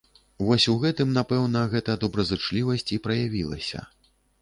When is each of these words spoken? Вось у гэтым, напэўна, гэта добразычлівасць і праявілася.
Вось 0.45 0.65
у 0.73 0.73
гэтым, 0.83 1.11
напэўна, 1.19 1.63
гэта 1.75 1.99
добразычлівасць 2.07 2.91
і 2.99 3.03
праявілася. 3.07 3.89